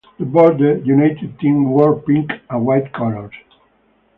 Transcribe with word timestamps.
The 0.17 0.25
Border 0.25 0.77
United 0.79 1.37
team 1.39 1.69
wore 1.69 2.01
pink 2.01 2.31
and 2.49 2.65
white 2.65 2.91
colours. 2.91 3.35